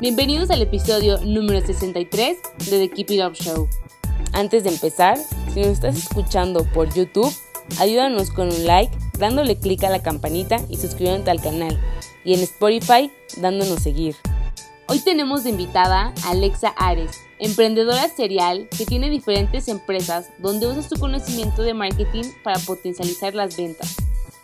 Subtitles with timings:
[0.00, 2.38] Bienvenidos al episodio número 63
[2.70, 3.68] de The Keep It Up Show.
[4.32, 5.18] Antes de empezar,
[5.52, 7.30] si nos estás escuchando por YouTube,
[7.78, 11.78] ayúdanos con un like, dándole clic a la campanita y suscribiéndote al canal.
[12.24, 14.16] Y en Spotify, dándonos seguir.
[14.88, 20.82] Hoy tenemos de invitada a Alexa Ares, emprendedora serial que tiene diferentes empresas donde usa
[20.82, 23.96] su conocimiento de marketing para potencializar las ventas.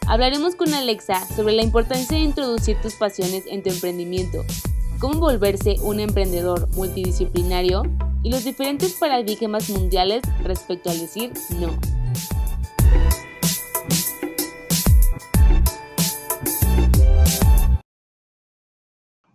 [0.06, 4.44] Hablaremos con Alexa sobre la importancia de introducir tus pasiones en tu emprendimiento,
[4.98, 7.82] cómo volverse un emprendedor multidisciplinario
[8.22, 11.78] y los diferentes paradigmas mundiales respecto al decir no.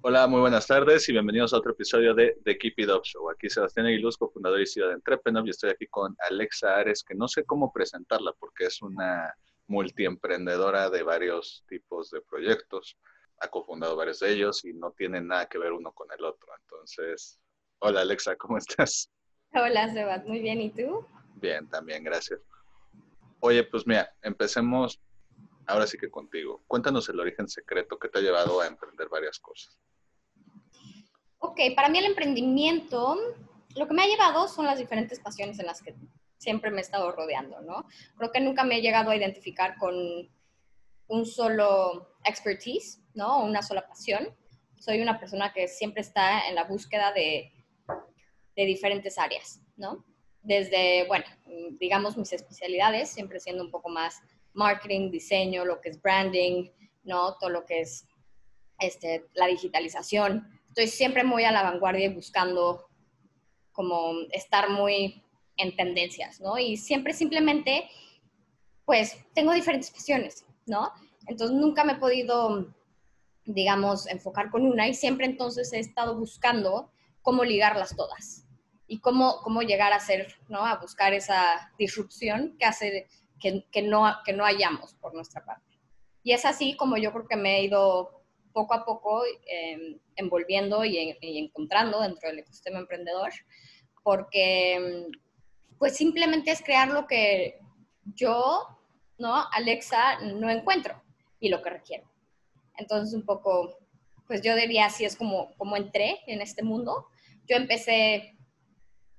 [0.04, 3.30] Hola, muy buenas tardes y bienvenidos a otro episodio de The Keep It Up Show.
[3.30, 7.14] Aquí Sebastián Aguilusco, fundador y CEO de Entrepreneur, y estoy aquí con Alexa Ares, que
[7.14, 9.32] no sé cómo presentarla porque es una
[9.68, 12.98] multiemprendedora de varios tipos de proyectos.
[13.42, 16.54] Ha cofundado varios de ellos y no tienen nada que ver uno con el otro.
[16.62, 17.40] Entonces,
[17.80, 19.12] hola Alexa, ¿cómo estás?
[19.54, 20.62] Hola Sebas, muy bien.
[20.62, 21.06] ¿Y tú?
[21.36, 22.40] Bien, también, gracias.
[23.40, 25.02] Oye, pues mira, empecemos
[25.66, 26.64] ahora sí que contigo.
[26.68, 29.78] Cuéntanos el origen secreto que te ha llevado a emprender varias cosas.
[31.40, 33.18] Ok, para mí el emprendimiento,
[33.76, 35.96] lo que me ha llevado son las diferentes pasiones en las que
[36.38, 37.88] siempre me he estado rodeando, ¿no?
[38.16, 39.96] Creo que nunca me he llegado a identificar con
[41.08, 43.44] un solo expertise, ¿no?
[43.44, 44.36] Una sola pasión.
[44.80, 47.52] Soy una persona que siempre está en la búsqueda de,
[48.56, 50.04] de diferentes áreas, ¿no?
[50.42, 51.26] Desde, bueno,
[51.80, 54.22] digamos mis especialidades, siempre siendo un poco más
[54.54, 56.70] marketing, diseño, lo que es branding,
[57.04, 57.38] ¿no?
[57.38, 58.08] Todo lo que es
[58.80, 60.48] este, la digitalización.
[60.68, 62.88] Estoy siempre muy a la vanguardia y buscando
[63.72, 65.24] como estar muy
[65.58, 66.58] en tendencias, ¿no?
[66.58, 67.90] Y siempre simplemente,
[68.86, 70.92] pues, tengo diferentes pasiones, ¿no?
[71.28, 72.74] Entonces, nunca me he podido,
[73.46, 76.92] digamos, enfocar con una y siempre entonces he estado buscando
[77.22, 78.46] cómo ligarlas todas
[78.88, 80.66] y cómo, cómo llegar a ser, ¿no?
[80.66, 83.08] A buscar esa disrupción que hace
[83.40, 85.80] que, que no, que no hayamos por nuestra parte.
[86.24, 88.22] Y es así como yo creo que me he ido
[88.54, 93.32] poco a poco eh, envolviendo y, y, encontrando dentro del ecosistema emprendedor,
[94.04, 95.08] porque
[95.80, 97.60] pues simplemente es crear lo que
[98.04, 98.68] yo,
[99.18, 99.46] ¿no?
[99.52, 101.02] Alexa no encuentro
[101.40, 102.11] y lo que requiero.
[102.78, 103.78] Entonces, un poco,
[104.28, 107.08] pues yo diría así es como, como entré en este mundo.
[107.48, 108.38] Yo empecé,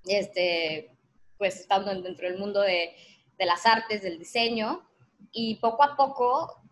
[0.05, 0.97] este,
[1.39, 2.95] pues estando dentro del mundo de,
[3.39, 4.89] de las artes, del diseño,
[5.33, 6.63] y poco a poco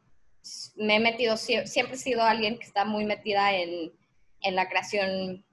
[0.76, 3.92] me he metido, siempre he sido alguien que está muy metida en,
[4.40, 5.44] en la creación,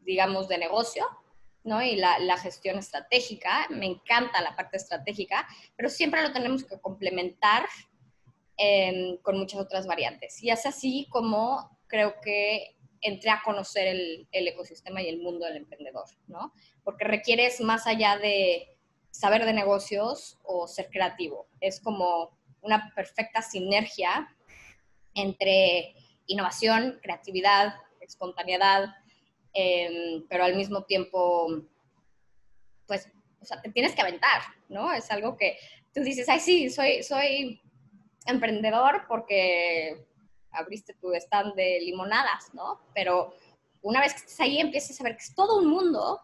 [0.00, 1.06] digamos, de negocio,
[1.64, 1.82] ¿no?
[1.82, 5.46] Y la, gestión estratégica, me encanta la parte estratégica,
[5.76, 7.66] pero siempre lo tenemos que complementar
[8.58, 10.42] eh, con muchas otras variantes.
[10.42, 15.46] Y es así como creo que entré a conocer el, el, ecosistema y el mundo
[15.46, 16.52] del emprendedor, ¿no?
[16.82, 18.76] Porque requieres más allá de
[19.10, 21.48] saber de negocios o ser creativo.
[21.60, 24.34] Es como una perfecta sinergia
[25.14, 25.94] entre
[26.26, 28.94] innovación, creatividad, espontaneidad,
[29.54, 31.62] eh, pero al mismo tiempo,
[32.86, 33.08] pues,
[33.40, 34.92] o sea, te tienes que aventar, ¿no?
[34.92, 35.58] Es algo que
[35.94, 37.60] tú dices, ay, sí, soy, soy
[38.28, 40.06] emprendedor porque
[40.50, 42.80] abriste tu stand de limonadas, ¿no?
[42.94, 43.34] Pero
[43.82, 46.20] una vez que estés ahí, empiezas a ver que es todo un mundo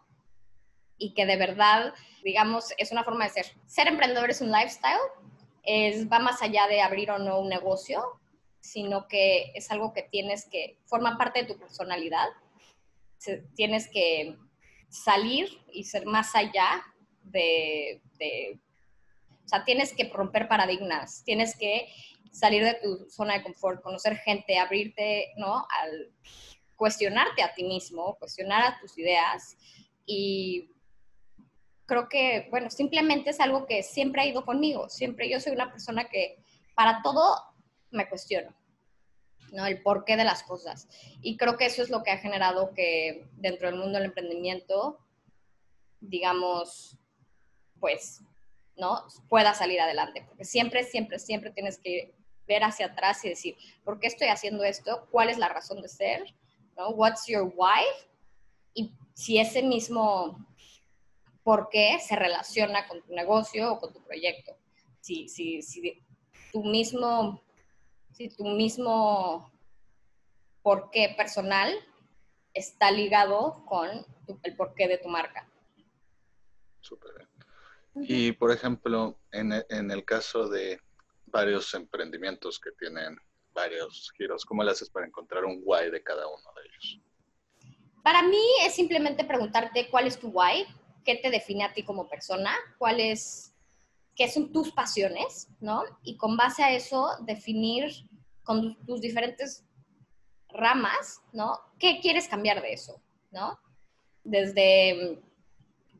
[0.97, 1.93] y que de verdad,
[2.23, 3.45] digamos, es una forma de ser.
[3.65, 4.99] Ser emprendedor es un lifestyle,
[5.63, 8.03] es, va más allá de abrir o no un negocio,
[8.61, 12.27] sino que es algo que tienes que, forma parte de tu personalidad
[13.55, 14.37] tienes que
[14.89, 16.83] salir y ser más allá
[17.23, 18.59] de, de,
[19.45, 21.87] o sea, tienes que romper paradigmas, tienes que
[22.31, 25.65] salir de tu zona de confort, conocer gente, abrirte, ¿no?
[25.81, 26.11] Al
[26.75, 29.55] cuestionarte a ti mismo, cuestionar a tus ideas
[30.05, 30.69] y
[31.85, 35.71] creo que, bueno, simplemente es algo que siempre ha ido conmigo, siempre yo soy una
[35.71, 36.43] persona que
[36.75, 37.37] para todo
[37.91, 38.53] me cuestiono.
[39.51, 39.65] ¿no?
[39.65, 40.89] El porqué de las cosas.
[41.21, 44.99] Y creo que eso es lo que ha generado que dentro del mundo del emprendimiento,
[46.01, 46.97] digamos,
[47.79, 48.21] pues,
[48.77, 49.05] ¿no?
[49.29, 50.25] Pueda salir adelante.
[50.27, 52.15] Porque siempre, siempre, siempre tienes que
[52.47, 55.07] ver hacia atrás y decir, ¿por qué estoy haciendo esto?
[55.11, 56.23] ¿Cuál es la razón de ser?
[56.77, 56.89] ¿No?
[56.89, 57.83] What's your why?
[58.73, 60.37] Y si ese mismo
[61.45, 64.57] por qué se relaciona con tu negocio o con tu proyecto.
[64.99, 66.03] Si, si, si
[66.51, 67.39] tu mismo,
[68.13, 69.51] si tu mismo
[70.63, 71.71] por qué personal
[72.51, 73.87] está ligado con
[74.41, 75.47] el porqué de tu marca.
[76.81, 77.29] Súper bien.
[77.95, 80.79] Y, por ejemplo, en, en, el caso de
[81.27, 83.17] varios emprendimientos que tienen
[83.53, 87.01] varios giros, ¿cómo le haces para encontrar un why de cada uno de ellos?
[88.03, 90.65] Para mí es simplemente preguntarte cuál es tu why,
[91.05, 93.55] qué te define a ti como persona, cuáles,
[94.15, 95.83] qué son tus pasiones, ¿no?
[96.03, 97.89] Y con base a eso definir
[98.43, 99.65] con tus diferentes
[100.49, 101.59] ramas, ¿no?
[101.79, 103.01] ¿Qué quieres cambiar de eso,
[103.31, 103.59] ¿no?
[104.23, 105.21] Desde,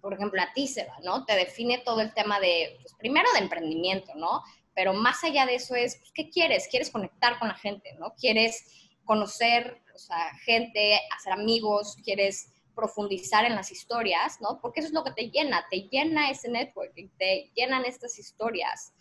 [0.06, 1.25] por ejemplo, a ti, Seba, ¿no?
[1.25, 4.44] Te define todo el tema de, pues, primero de emprendimiento, ¿no?
[4.75, 6.68] Pero más allá de eso es, pues, ¿qué quieres?
[6.69, 8.13] ¿Quieres conectar con la gente, ¿no?
[8.13, 8.68] ¿Quieres
[9.04, 11.98] conocer, o sea, gente, hacer amigos?
[12.04, 14.60] ¿Quieres profundizar en las historias, ¿no?
[14.62, 18.94] Porque eso es lo que te llena, te llena ese networking, te llenan estas historias.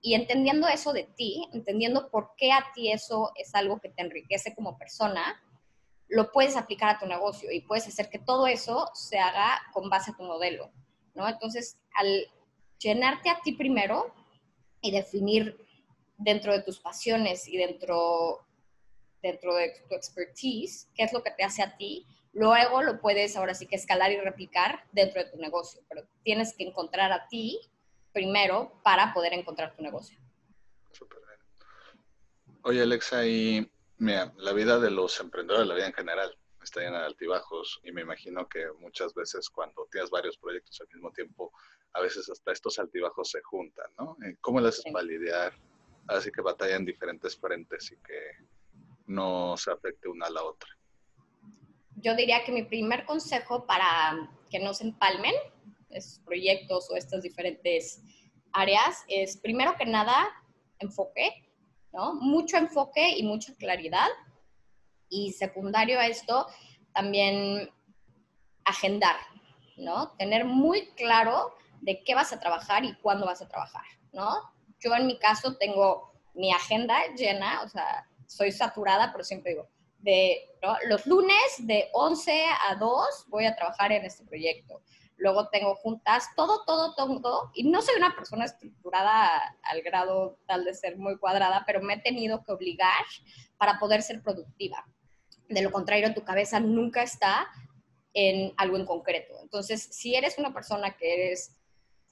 [0.00, 4.02] Y entendiendo eso de ti, entendiendo por qué a ti eso es algo que te
[4.02, 5.42] enriquece como persona,
[6.12, 9.88] lo puedes aplicar a tu negocio y puedes hacer que todo eso se haga con
[9.88, 10.70] base a tu modelo,
[11.14, 11.28] ¿no?
[11.28, 12.30] Entonces, al
[12.78, 14.14] llenarte a ti primero
[14.80, 15.58] y definir
[16.18, 18.46] dentro de tus pasiones y dentro,
[19.22, 23.36] dentro de tu expertise, qué es lo que te hace a ti, Luego lo puedes
[23.36, 27.28] ahora sí que escalar y replicar dentro de tu negocio, pero tienes que encontrar a
[27.28, 27.60] ti
[28.12, 30.18] primero para poder encontrar tu negocio.
[30.92, 32.58] Súper bien.
[32.62, 33.70] Oye, Alexa, y
[34.02, 37.92] mira, la vida de los emprendedores, la vida en general, está llena de altibajos y
[37.92, 41.52] me imagino que muchas veces cuando tienes varios proyectos al mismo tiempo,
[41.94, 44.16] a veces hasta estos altibajos se juntan, ¿no?
[44.24, 45.52] Eh, ¿Cómo le haces para lidiar?
[46.06, 48.20] Así que batallan diferentes frentes y que
[49.06, 50.70] no se afecte una a la otra
[52.02, 55.34] yo diría que mi primer consejo para que no se empalmen
[55.90, 58.02] esos proyectos o estas diferentes
[58.52, 60.28] áreas es, primero que nada,
[60.78, 61.51] enfoque,
[61.92, 62.14] ¿no?
[62.14, 64.08] Mucho enfoque y mucha claridad.
[65.08, 66.46] Y secundario a esto,
[66.94, 67.70] también
[68.64, 69.16] agendar,
[69.76, 70.12] ¿no?
[70.12, 74.52] Tener muy claro de qué vas a trabajar y cuándo vas a trabajar, ¿no?
[74.78, 79.68] Yo en mi caso tengo mi agenda llena, o sea, soy saturada, pero siempre digo,
[79.98, 80.48] de
[80.88, 84.80] los lunes de 11 a 2 voy a trabajar en este proyecto.
[85.16, 87.50] Luego tengo juntas, todo, todo, todo.
[87.54, 91.94] Y no soy una persona estructurada al grado tal de ser muy cuadrada, pero me
[91.94, 93.04] he tenido que obligar
[93.56, 94.84] para poder ser productiva.
[95.48, 97.46] De lo contrario, tu cabeza nunca está
[98.14, 99.34] en algo en concreto.
[99.42, 101.56] Entonces, si eres una persona que eres,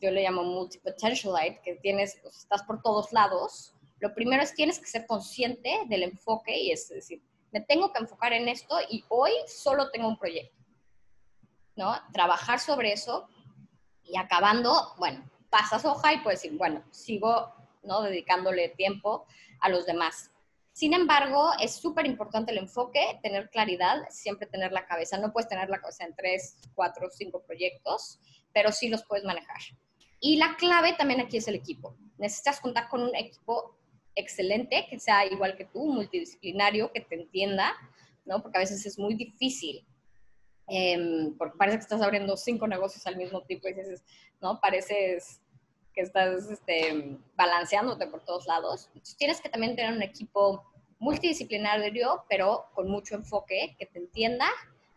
[0.01, 4.79] yo le llamo multi-potentialite, que tienes, pues, estás por todos lados, lo primero es tienes
[4.79, 9.05] que ser consciente del enfoque y es decir, me tengo que enfocar en esto y
[9.09, 10.60] hoy solo tengo un proyecto.
[11.77, 11.95] ¿No?
[12.13, 13.29] Trabajar sobre eso
[14.03, 18.03] y acabando, bueno, pasas hoja y puedes decir, bueno, sigo, ¿no?
[18.03, 19.27] Dedicándole tiempo
[19.61, 20.31] a los demás.
[20.73, 25.19] Sin embargo, es súper importante el enfoque, tener claridad, siempre tener la cabeza.
[25.19, 28.21] No puedes tener la cabeza en tres, cuatro, cinco proyectos,
[28.53, 29.59] pero sí los puedes manejar.
[30.21, 31.97] Y la clave también aquí es el equipo.
[32.19, 33.77] Necesitas contar con un equipo
[34.15, 37.75] excelente, que sea igual que tú, multidisciplinario, que te entienda,
[38.25, 38.43] ¿no?
[38.43, 39.87] Porque a veces es muy difícil,
[40.71, 44.05] em, porque parece que estás abriendo cinco negocios al mismo tiempo y dices,
[44.41, 44.61] ¿no?
[44.61, 45.41] Pareces
[45.93, 48.87] que estás este, balanceándote por todos lados.
[48.89, 50.65] Entonces, tienes que también tener un equipo
[51.01, 54.47] multidisciplinario, pero con mucho enfoque, que te entienda,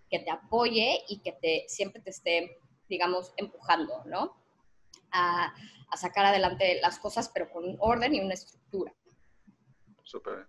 [0.10, 4.38] que te apoye y que te, siempre te esté, digamos, empujando, ¿no?
[5.12, 5.54] A,
[5.96, 8.92] sacar adelante las cosas, pero con un orden y una estructura.
[10.02, 10.48] Súper.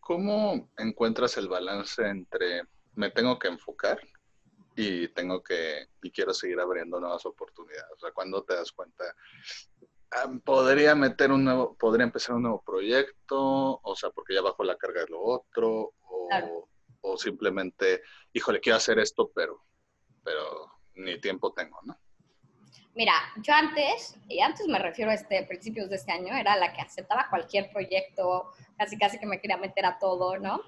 [0.00, 2.62] ¿Cómo encuentras el balance entre
[2.94, 4.00] me tengo que enfocar
[4.80, 7.90] y tengo que y quiero seguir abriendo nuevas oportunidades?
[7.96, 9.12] O sea, cuando te das cuenta,
[10.44, 14.76] podría meter un nuevo, podría empezar un nuevo proyecto, o sea, porque ya bajo la
[14.76, 16.68] carga de lo otro, o,
[17.00, 19.64] o simplemente, híjole, quiero hacer esto, pero,
[20.22, 21.98] pero ni tiempo tengo, ¿no?
[22.94, 26.72] Mira, yo antes, y antes me refiero a este, principios de este año, era la
[26.72, 30.62] que aceptaba cualquier proyecto, casi casi que me quería meter a todo, ¿no?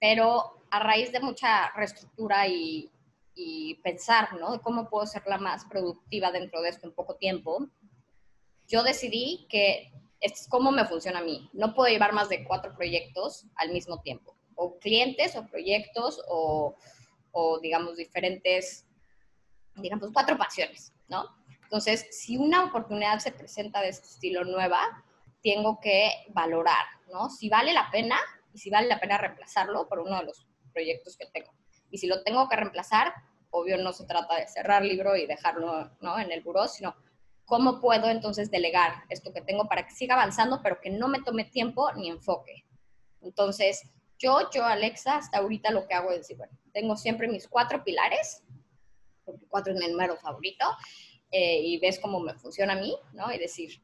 [0.00, 2.90] Pero a raíz de mucha reestructura y,
[3.34, 4.60] y pensar, ¿no?
[4.62, 7.68] Cómo puedo ser la más productiva dentro de esto en poco tiempo,
[8.68, 11.50] yo decidí que es cómo me funciona a mí.
[11.52, 16.76] No puedo llevar más de cuatro proyectos al mismo tiempo, o clientes, o proyectos, o,
[17.32, 18.86] o digamos, diferentes,
[19.76, 21.24] digamos, cuatro pasiones, ¿no?
[21.62, 25.04] Entonces, si una oportunidad se presenta de este estilo nueva,
[25.42, 27.30] tengo que valorar, ¿no?
[27.30, 28.18] Si vale la pena
[28.52, 31.50] y si vale la pena reemplazarlo por uno de los proyectos que tengo.
[31.92, 33.14] Y si lo tengo que reemplazar,
[33.50, 36.18] obvio no se trata de cerrar libro y dejarlo ¿no?
[36.18, 36.96] en el buró, sino
[37.44, 41.20] cómo puedo entonces delegar esto que tengo para que siga avanzando, pero que no me
[41.20, 42.64] tome tiempo ni enfoque.
[43.20, 43.82] Entonces,
[44.18, 47.84] yo, yo, Alexa, hasta ahorita lo que hago es decir, bueno, tengo siempre mis cuatro
[47.84, 48.42] pilares,
[49.24, 50.64] porque cuatro es mi número favorito,
[51.30, 53.32] eh, y ves cómo me funciona a mí, ¿no?
[53.32, 53.82] Y decir,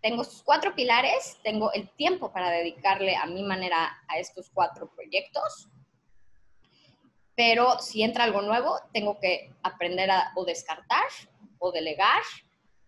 [0.00, 4.90] tengo estos cuatro pilares, tengo el tiempo para dedicarle a mi manera a estos cuatro
[4.94, 5.68] proyectos,
[7.44, 11.08] pero si entra algo nuevo, tengo que aprender a o descartar
[11.58, 12.22] o delegar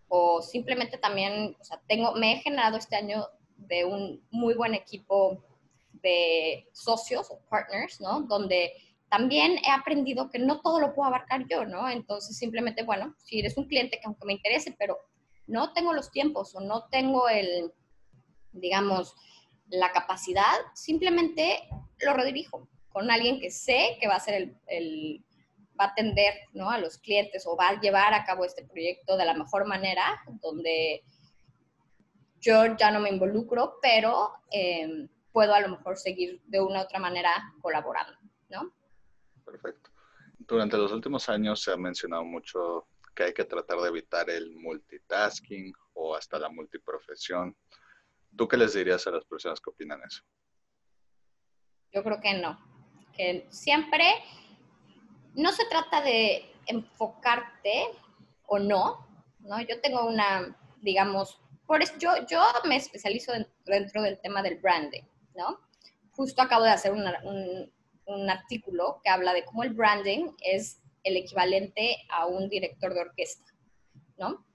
[0.07, 4.73] o simplemente también, o sea, tengo, me he generado este año de un muy buen
[4.73, 5.43] equipo
[5.91, 8.21] de socios o partners, ¿no?
[8.21, 8.71] Donde
[9.09, 11.89] también he aprendido que no todo lo puedo abarcar yo, ¿no?
[11.89, 14.97] Entonces simplemente, bueno, si eres un cliente que aunque me interese, pero
[15.47, 17.73] no tengo los tiempos o no tengo el,
[18.53, 19.15] digamos,
[19.67, 21.67] la capacidad, simplemente
[21.99, 25.25] lo redirijo con alguien que sé que va a ser el,
[25.77, 26.69] va a atender ¿no?
[26.71, 30.23] a los clientes o va a llevar a cabo este proyecto de la mejor manera,
[30.41, 31.03] donde
[32.39, 36.83] yo ya no me involucro, pero em, puedo a lo mejor seguir de una u
[36.83, 38.73] otra manera colaborando, ¿no?
[39.43, 39.89] Perfecto.
[40.39, 44.55] Durante los últimos años se ha mencionado mucho que hay que tratar de evitar el
[44.55, 47.57] multitasking o hasta la multiprofesión.
[48.37, 50.23] ¿Tú qué les dirías a las personas que opinan eso?
[51.91, 52.74] Yo creo que no.
[53.17, 54.05] Que siempre
[55.35, 57.87] no se trata de enfocarte
[58.47, 59.07] o no,
[59.39, 59.61] ¿no?
[59.61, 63.31] Yo tengo una, digamos, por eso yo, yo me especializo
[63.65, 65.03] dentro del tema del branding.
[65.35, 65.59] ¿no?
[66.11, 71.97] Justo acabo de hacer un, artículo que habla de cómo el branding es el equivalente
[72.09, 73.51] a un director de orquesta,
[74.17, 74.45] ¿no?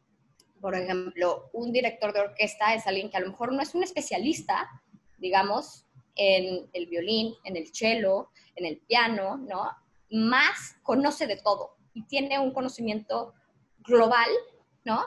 [0.61, 3.83] Por ejemplo, un director de orquesta es alguien que a lo mejor no es un
[3.83, 4.69] especialista,
[5.19, 5.85] digamos,
[6.23, 9.71] en el violín, en el cello, en el piano, ¿no?
[10.11, 13.33] Más conoce de todo y tiene un conocimiento
[13.79, 14.29] global,
[14.85, 15.03] ¿no?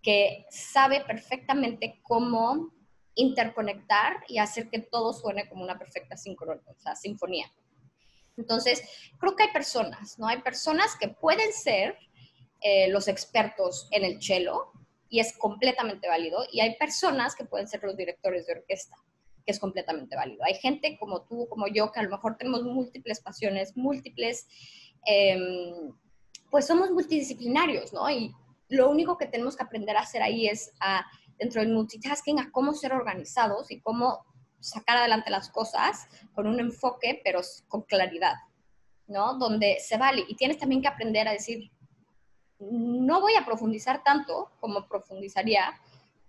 [0.00, 2.72] Que sabe perfectamente cómo
[3.16, 7.50] interconectar y hacer que todo suene como una perfecta o sea, sinfonía.
[8.36, 8.80] Entonces,
[9.18, 10.28] creo que hay personas, ¿no?
[10.28, 11.98] Hay personas que pueden ser
[12.60, 14.70] eh, los expertos en el cello
[15.08, 18.96] y es completamente válido, y hay personas que pueden ser los directores de orquesta,
[19.44, 20.44] que es completamente válido.
[20.44, 24.46] Hay gente como tú, como yo, que a lo mejor tenemos múltiples pasiones, múltiples,
[25.06, 25.92] em,
[26.50, 28.08] pues somos multidisciplinarios, ¿no?
[28.10, 28.32] Y
[28.68, 31.04] lo único que tenemos que aprender a hacer ahí es a
[31.38, 34.24] dentro del multitasking a cómo ser organizados y cómo
[34.60, 38.34] sacar adelante las cosas con un enfoque, pero con claridad,
[39.06, 39.34] ¿no?
[39.38, 40.24] Donde se vale.
[40.26, 41.70] Y tienes también que aprender a decir,
[42.58, 45.78] no voy a profundizar tanto como profundizaría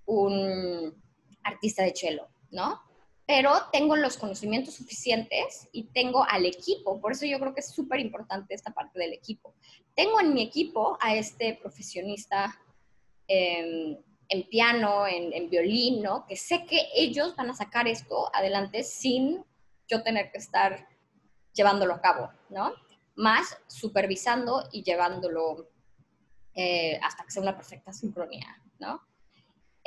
[0.05, 1.01] un
[1.43, 2.81] artista de cello, ¿no?
[3.27, 7.71] Pero tengo los conocimientos suficientes y tengo al equipo, por eso yo creo que es
[7.71, 9.55] súper importante esta parte del equipo.
[9.95, 12.59] Tengo en mi equipo a este profesionista
[13.27, 13.97] eh,
[14.29, 16.25] en piano, en, violín, ¿no?
[16.25, 19.43] Que sé que ellos van a sacar esto adelante sin
[19.87, 20.87] yo tener que estar
[21.53, 22.73] llevándolo a cabo, ¿no?
[23.15, 25.69] Más supervisando y llevándolo
[26.53, 29.01] eh, hasta que sea una perfecta sincronía, ¿no?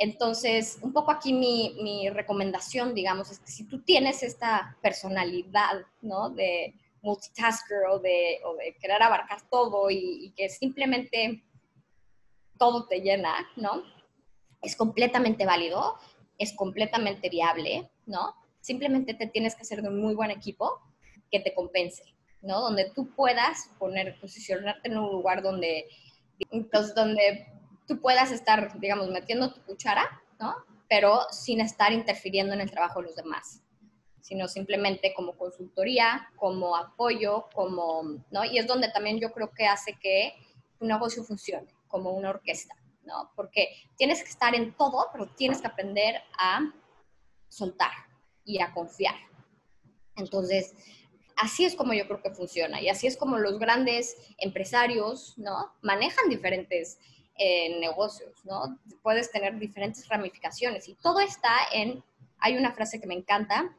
[0.01, 6.29] Entonces, un poco aquí mi, recomendación, digamos, es que si tú tienes esta personalidad, ¿no?
[6.29, 8.39] De multitasker o de,
[8.81, 11.43] querer abarcar todo y, que simplemente
[12.57, 13.83] todo te llena, ¿no?
[14.61, 15.97] es completamente válido,
[16.37, 18.35] es completamente viable, ¿no?
[18.61, 20.81] Simplemente te tienes que hacer de un muy buen equipo
[21.31, 22.03] que te compense,
[22.41, 22.61] ¿no?
[22.61, 25.85] Donde tú puedas poner, posicionarte en un lugar donde,
[26.51, 27.47] entonces, donde
[27.89, 30.55] tú puedas estar, digamos, metiendo tu cuchara, ¿no?
[30.87, 33.63] Pero sin estar interfiriendo en el trabajo de los demás,
[34.21, 38.45] sino simplemente como consultoría, como apoyo, como, ¿no?
[38.45, 40.33] Y es donde también yo creo que hace que
[40.79, 42.75] un negocio funcione, como una orquesta.
[43.03, 43.31] ¿no?
[43.35, 46.71] Porque tienes que estar en todo, pero tienes que aprender a
[47.47, 47.91] soltar
[48.45, 49.15] y a confiar.
[50.15, 50.75] Entonces,
[51.37, 55.73] así es como yo creo que funciona y así es como los grandes empresarios, ¿no?
[55.81, 56.99] Manejan diferentes
[57.39, 58.79] eh, negocios, ¿no?
[59.01, 62.03] Puedes tener diferentes ramificaciones y todo está en,
[62.37, 63.75] hay una frase que me encanta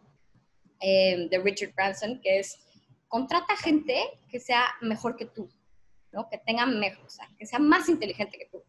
[0.81, 2.59] eh, de Richard Branson que es,
[3.07, 5.49] contrata gente que sea mejor que tú,
[6.11, 6.29] ¿no?
[6.29, 8.65] Que tenga mejor, o sea, que sea más inteligente que tú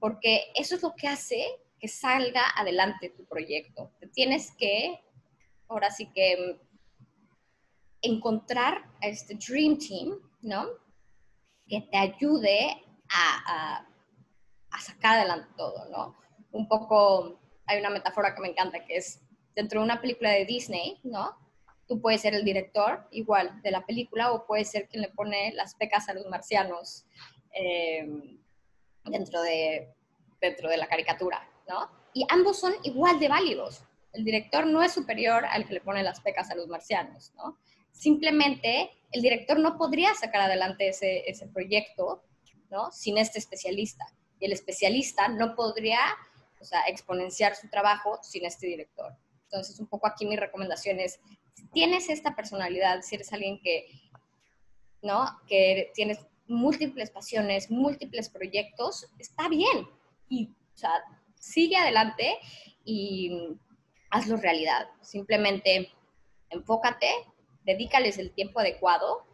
[0.00, 1.44] porque eso es lo que hace
[1.78, 3.92] que salga adelante tu proyecto.
[4.12, 4.98] tienes que,
[5.68, 6.58] ahora sí que,
[8.02, 10.66] encontrar a este Dream Team, ¿no?
[11.68, 13.86] Que te ayude a,
[14.78, 16.16] sacar adelante todo, ¿no?
[16.52, 19.20] Un poco, hay una metáfora que me encanta que es
[19.54, 21.36] dentro de una película de Disney, ¿no?
[21.88, 25.52] Tú puedes ser el director igual de la película o puedes ser quien le pone
[25.54, 27.04] las pecas a los marcianos
[27.52, 28.08] eh,
[29.04, 29.92] dentro, de,
[30.40, 31.90] dentro de la caricatura, ¿no?
[32.14, 33.82] Y ambos son igual de válidos.
[34.12, 37.58] El director no es superior al que le pone las pecas a los marcianos, ¿no?
[37.90, 42.22] Simplemente el director no podría sacar adelante ese, ese proyecto,
[42.70, 42.90] ¿no?
[42.92, 44.06] Sin este especialista.
[44.40, 46.00] Y el especialista no podría,
[46.60, 49.14] o sea, exponenciar su trabajo sin este director.
[49.44, 51.20] Entonces, un poco aquí mi recomendación es,
[51.54, 53.86] si tienes esta personalidad, si eres alguien que,
[55.02, 55.26] ¿no?
[55.46, 59.88] Que tienes múltiples pasiones, múltiples proyectos, está bien.
[60.28, 60.90] Y, o sea,
[61.34, 62.38] sigue adelante
[62.84, 63.56] y
[64.10, 64.88] hazlo realidad.
[65.00, 65.92] Simplemente
[66.50, 67.08] enfócate,
[67.64, 69.24] dedícales el tiempo adecuado.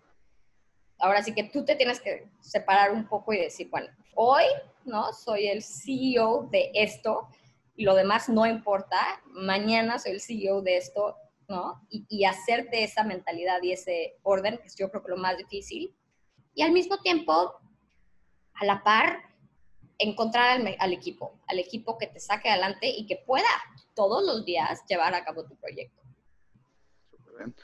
[0.98, 4.44] Ahora sí que tú te tienes que separar un poco y decir, bueno, hoy,
[4.86, 5.12] ¿no?
[5.12, 7.28] Soy el CEO de esto
[7.74, 9.20] y lo demás no importa.
[9.26, 11.16] Mañana soy el CEO de esto,
[11.48, 11.86] ¿no?
[11.90, 15.36] Y, y hacerte esa mentalidad y ese orden, que es yo creo que lo más
[15.36, 15.94] difícil.
[16.54, 17.54] Y al mismo tiempo,
[18.54, 19.26] a la par,
[19.98, 23.48] encontrar al, equipo, al equipo que te saque adelante y que pueda
[23.94, 26.02] todos los días llevar a cabo tu proyecto.
[27.10, 27.54] Súper bien.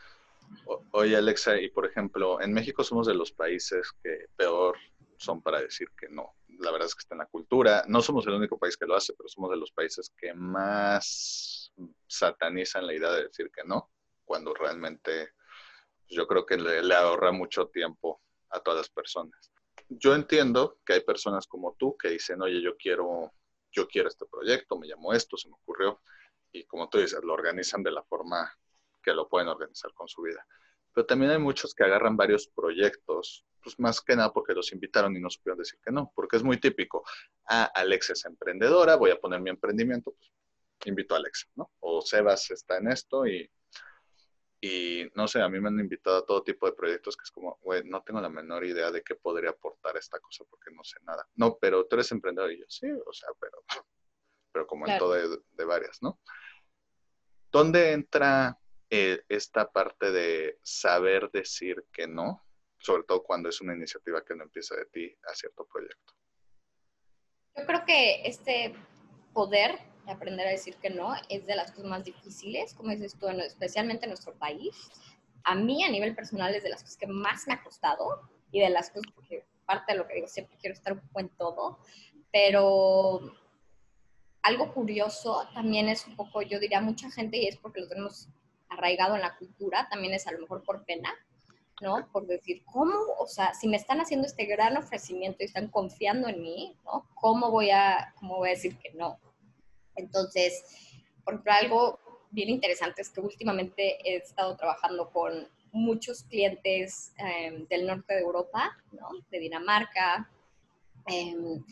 [0.92, 4.76] oye, Alexa, y por ejemplo, en México somos de los países que peor
[5.18, 6.34] son para decir que no.
[6.62, 7.84] La verdad es que está en la cultura.
[7.88, 11.72] No somos el único país que lo hace, pero somos de los países que más
[12.06, 13.90] satanizan la idea de decir que no,
[14.24, 15.32] cuando realmente
[16.06, 19.52] pues, yo creo que le, ahorra mucho tiempo a todas las personas
[19.88, 23.32] yo entiendo que hay personas como tú que dicen, oye, yo quiero,
[23.70, 26.00] yo quiero este proyecto, me llamó esto, se me ocurrió,
[26.52, 28.52] y como tú dices, lo organizan de la forma
[29.02, 30.46] que lo pueden organizar con su vida.
[30.92, 35.16] Pero también hay muchos que agarran varios proyectos, pues más que nada porque los invitaron
[35.16, 37.04] y no supieron decir que no, porque es muy típico.
[37.48, 40.32] Ah, Alexa es emprendedora, voy a poner mi emprendimiento, pues
[40.84, 41.70] invito a Alexa, ¿no?
[41.80, 43.48] O Sebas está en esto y
[44.64, 47.32] y no sé, a mí me han invitado a todo tipo de proyectos que es
[47.32, 50.84] como, güey, no tengo la menor idea de qué podría aportar esta cosa porque no
[50.84, 51.28] sé nada.
[51.34, 53.64] No, pero tú eres emprendedor y yo, sí, o sea, pero,
[54.52, 56.20] pero como en todo de, varias, ¿no?
[57.50, 58.56] ¿Dónde entra
[58.94, 62.44] eh, esta parte de saber decir que no?
[62.78, 66.12] Sobre todo cuando es una iniciativa que no empieza de ti a cierto proyecto.
[67.56, 68.74] Yo creo que este
[69.32, 73.28] poder aprender a decir que no es de las cosas más difíciles, como dices tú,
[73.28, 74.90] especialmente en nuestro país.
[75.44, 78.60] A mí, a nivel personal, es de las cosas que más me ha costado y
[78.60, 81.30] de las cosas, porque parte de lo que digo, siempre quiero estar un poco en
[81.30, 81.78] todo,
[82.30, 83.20] pero
[84.42, 88.28] algo curioso también es un poco, yo diría, mucha gente, y es porque lo tenemos
[88.72, 91.14] arraigado en la cultura, también es a lo mejor por pena,
[91.80, 92.08] ¿no?
[92.12, 92.94] Por decir, ¿cómo?
[93.18, 97.08] O sea, si me están haciendo este gran ofrecimiento y están confiando en mí, ¿no?
[97.14, 99.18] ¿Cómo voy a, cómo voy a decir que no?
[99.96, 100.64] Entonces,
[101.24, 107.66] por ejemplo, algo bien interesante es que últimamente he estado trabajando con muchos clientes em,
[107.66, 109.08] del norte de Europa, ¿no?
[109.30, 110.30] de Dinamarca,
[111.06, 111.62] em,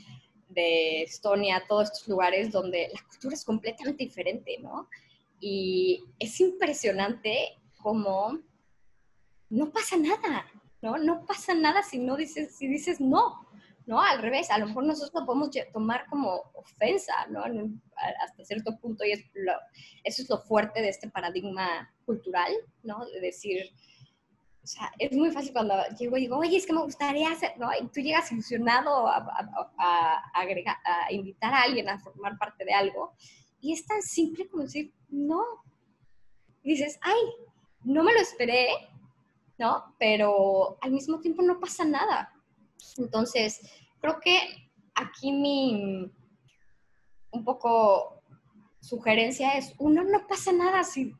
[0.48, 4.88] de Estonia, todos estos lugares donde la cultura es completamente diferente, ¿no?
[5.40, 8.38] Y es impresionante cómo
[9.48, 10.46] no pasa nada,
[10.83, 10.98] ¿no?
[10.98, 13.48] No pasa nada si no dices, si dices no.
[13.87, 14.00] ¿no?
[14.00, 17.42] Al revés, a lo mejor nosotros lo podemos tomar como ofensa, ¿no?
[18.22, 19.24] Hasta cierto punto, y es
[20.05, 22.53] eso es lo fuerte de este paradigma cultural,
[22.85, 23.05] ¿no?
[23.07, 23.72] De decir,
[24.62, 27.59] o sea, es muy fácil cuando llego y digo, oye, es que me gustaría hacer,
[27.59, 27.68] ¿no?
[27.81, 29.26] Y tú llegas ilusionado a,
[29.79, 33.14] a, agregar, a invitar a alguien a formar parte de algo,
[33.60, 35.44] y es tan simple como decir, no.
[36.62, 37.20] Y dices, ay,
[37.84, 38.68] no me lo esperé,
[39.58, 39.94] ¿no?
[39.98, 42.32] Pero al mismo tiempo no pasa nada.
[42.96, 43.60] Entonces,
[44.00, 44.38] creo que
[44.94, 46.10] aquí mi
[47.32, 48.22] un poco
[48.80, 51.14] sugerencia es, uno, no pasa nada si,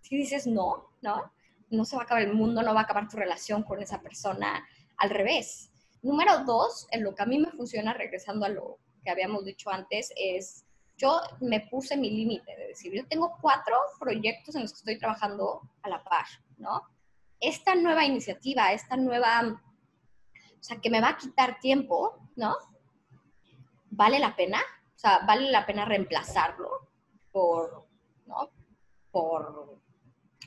[0.00, 1.32] si dices no, ¿no?
[1.68, 4.00] No se va a acabar el mundo, no va a acabar tu relación con esa
[4.00, 5.70] persona, al revés.
[6.02, 9.70] Número dos, en lo que a mí me funciona, regresando a lo que habíamos dicho
[9.70, 10.64] antes, es
[10.96, 14.98] yo me puse mi límite de decir, yo tengo cuatro proyectos en los que estoy
[14.98, 16.82] trabajando a la par, ¿no?
[17.38, 19.60] Esta nueva iniciativa, esta nueva
[20.66, 22.56] o sea, que me va a quitar tiempo, ¿no?
[23.90, 24.58] ¿Vale la pena?
[24.58, 26.88] O sea, ¿vale la pena reemplazarlo
[27.30, 27.86] por,
[28.26, 28.50] ¿no?
[29.12, 29.80] Por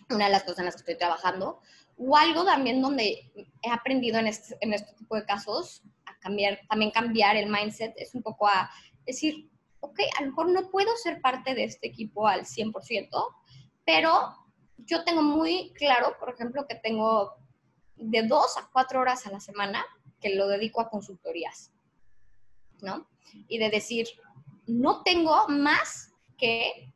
[0.10, 1.62] una de las cosas en las que estoy trabajando?
[1.98, 3.32] O algo también donde
[3.62, 7.94] he aprendido en este, en este tipo de casos a cambiar, también cambiar el mindset,
[7.96, 8.70] es un poco a
[9.06, 9.50] decir,
[9.82, 13.10] ok, a lo mejor no puedo ser parte de este equipo al 100%,
[13.86, 14.36] pero
[14.78, 17.36] yo tengo muy claro, por ejemplo, que tengo
[17.96, 19.86] de dos a cuatro horas a la semana
[20.22, 21.72] que lo dedico a consultorías,
[22.82, 23.08] ¿no?
[23.48, 24.08] Y de decir,
[24.68, 26.94] no tengo más que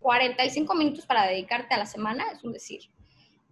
[0.00, 2.82] 45 minutos para dedicarte a la semana, es un decir,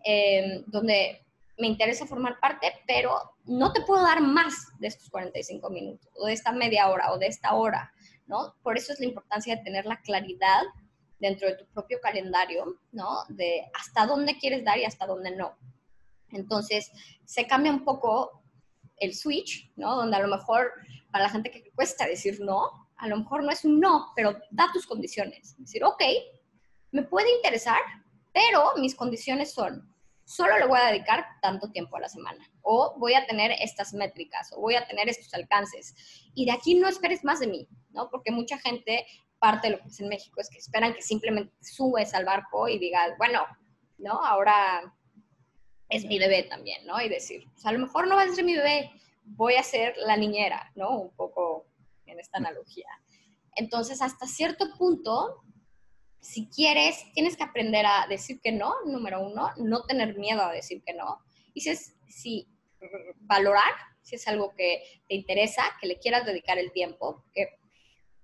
[0.04, 1.24] em, donde
[1.58, 6.26] me interesa formar parte, pero no te puedo dar más de estos 45 minutos, o
[6.26, 7.92] de esta media hora, o de esta hora,
[8.26, 8.54] ¿no?
[8.62, 10.62] Por eso es la importancia de tener la claridad
[11.18, 13.24] dentro de tu propio calendario, ¿no?
[13.28, 15.56] De hasta dónde quieres dar y hasta dónde no.
[16.30, 16.90] Entonces,
[17.24, 18.42] se cambia un poco
[18.96, 19.96] el switch, ¿no?
[19.96, 20.72] Donde a lo mejor
[21.10, 24.36] para la gente que cuesta decir no, a lo mejor no es un no, pero
[24.50, 25.56] da tus condiciones.
[25.58, 26.02] Decir, ok,
[26.92, 27.80] me puede interesar,
[28.32, 29.93] pero mis condiciones son,
[30.24, 33.92] solo le voy a dedicar tanto tiempo a la semana, o voy a tener estas
[33.92, 35.94] métricas, o voy a tener estos alcances.
[36.34, 38.08] Y de aquí no esperes más de mí, ¿no?
[38.10, 39.06] Porque mucha gente,
[39.38, 42.68] parte de lo que es en México, es que esperan que simplemente subes al barco
[42.68, 43.44] y digas, bueno,
[43.98, 44.24] ¿no?
[44.24, 44.94] Ahora
[45.88, 47.00] es mi bebé también, ¿no?
[47.00, 48.90] Y decir, pues a lo mejor no va a ser mi bebé,
[49.24, 50.98] voy a ser la niñera, ¿no?
[50.98, 51.66] Un poco
[52.06, 52.88] en esta analogía.
[53.56, 55.42] Entonces, hasta cierto punto,
[56.24, 60.52] si quieres, tienes que aprender a decir que no, número uno, no tener miedo a
[60.52, 61.20] decir que no.
[61.52, 62.48] Y si, es, si
[63.20, 67.58] valorar, si es algo que te interesa, que le quieras dedicar el tiempo, que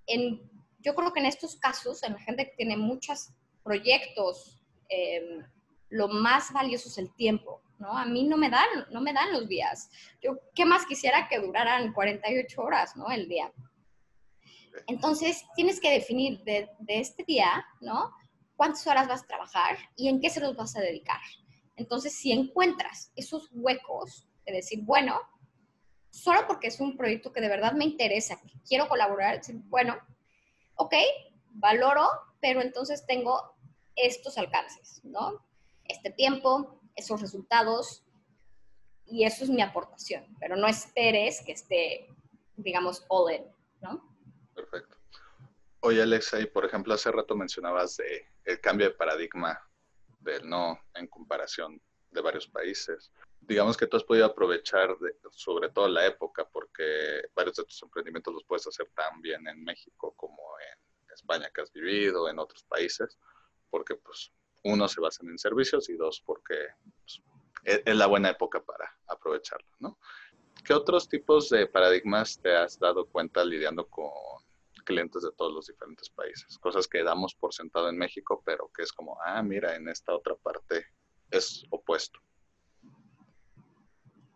[0.07, 0.41] en,
[0.79, 4.59] yo creo que en estos casos, en la gente que tiene muchos proyectos,
[4.89, 5.43] eh,
[5.91, 7.99] lo más valioso es el tiempo, ¿no?
[7.99, 9.91] A mí no me dan, no me dan los días.
[10.23, 13.11] Yo, ¿qué más quisiera que duraran 48 horas, ¿no?
[13.11, 13.53] El día.
[14.87, 18.13] Entonces, tienes que definir de, de este día, ¿no?
[18.57, 21.21] ¿Cuántas horas vas a trabajar y en qué se los vas a dedicar?
[21.77, 25.19] Entonces, si encuentras esos huecos de decir, bueno,
[26.11, 29.97] solo porque es un proyecto que de verdad me interesa, que quiero colaborar, decir, bueno,
[30.77, 30.95] ok,
[31.51, 32.07] valoro,
[32.41, 33.41] pero entonces tengo
[33.97, 35.45] estos alcances, ¿no?
[35.91, 38.05] este tiempo, esos resultados,
[39.07, 42.07] y eso es mi aportación, pero no esperes que esté,
[42.57, 43.43] digamos, all in.
[44.61, 44.97] Perfecto.
[45.81, 49.59] Oye, Alexa, y por ejemplo, hace rato mencionabas de el cambio de paradigma
[50.19, 53.11] del no en comparación de varios países.
[53.41, 54.95] Digamos que tú has podido aprovechar
[55.31, 59.65] sobre todo la época, porque varios de tus emprendimientos los puedes hacer tan bien en
[59.65, 63.19] México como en España que has vivido, en otros países,
[63.71, 64.33] porque pues
[64.65, 66.57] uno, se basan en servicios y dos, porque
[67.01, 67.23] pues,
[67.65, 69.99] es, la buena época para aprovecharlo, ¿no?
[70.63, 74.11] ¿Qué otros tipos de paradigmas te has dado cuenta lidiando con
[74.91, 76.59] clientes de todos los diferentes países?
[76.59, 80.15] Cosas que damos por sentado en México, pero que es como, ah, mira, en esta
[80.15, 80.85] otra parte
[81.31, 82.19] es opuesto.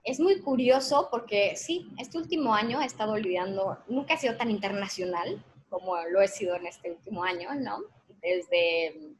[0.04, 4.50] Es muy curioso porque sí, este último año he estado lidiando, nunca he sido tan
[4.50, 7.80] internacional como lo he sido en este último año, ¿no?
[8.20, 9.16] Desde